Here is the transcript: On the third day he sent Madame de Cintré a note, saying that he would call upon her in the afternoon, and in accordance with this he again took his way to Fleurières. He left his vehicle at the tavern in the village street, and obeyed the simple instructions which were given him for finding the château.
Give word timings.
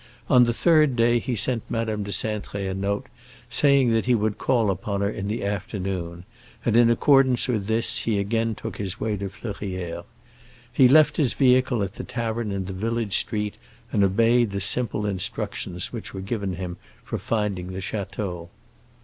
On 0.31 0.45
the 0.45 0.51
third 0.51 0.95
day 0.95 1.19
he 1.19 1.35
sent 1.35 1.61
Madame 1.69 2.01
de 2.01 2.09
Cintré 2.09 2.67
a 2.67 2.73
note, 2.73 3.05
saying 3.51 3.91
that 3.91 4.07
he 4.07 4.15
would 4.15 4.39
call 4.39 4.71
upon 4.71 5.01
her 5.01 5.09
in 5.11 5.27
the 5.27 5.45
afternoon, 5.45 6.25
and 6.65 6.75
in 6.75 6.89
accordance 6.89 7.47
with 7.47 7.67
this 7.67 7.99
he 7.99 8.17
again 8.17 8.55
took 8.55 8.77
his 8.77 8.99
way 8.99 9.15
to 9.17 9.29
Fleurières. 9.29 10.05
He 10.73 10.87
left 10.87 11.17
his 11.17 11.33
vehicle 11.35 11.83
at 11.83 11.93
the 11.93 12.03
tavern 12.03 12.51
in 12.51 12.65
the 12.65 12.73
village 12.73 13.15
street, 13.19 13.57
and 13.91 14.03
obeyed 14.03 14.49
the 14.49 14.59
simple 14.59 15.05
instructions 15.05 15.93
which 15.93 16.15
were 16.15 16.21
given 16.21 16.53
him 16.55 16.77
for 17.03 17.19
finding 17.19 17.67
the 17.67 17.79
château. 17.79 18.49